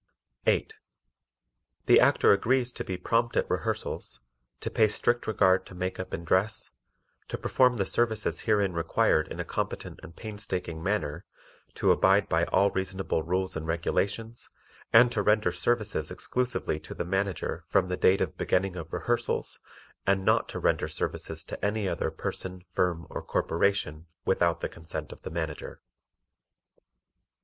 [0.01, 0.73] Duties of the Actor 8.
[1.85, 4.21] The Actor agrees to be prompt at rehearsals,
[4.61, 6.71] to pay strict regard to makeup and dress,
[7.27, 11.23] to perform the services herein required in a competent and painstaking manner
[11.75, 14.49] to abide by all reasonable rules and regulations,
[14.91, 19.59] and to render services exclusively to the Manager from the date of beginning of rehearsals,
[20.07, 25.11] and not to render services to any other person, firm or corporation without the consent
[25.11, 25.79] of the Manager.